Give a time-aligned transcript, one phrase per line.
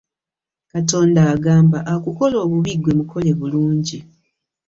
[0.71, 3.99] Katonda agamba akukola obubi ggwe mukole bulungi.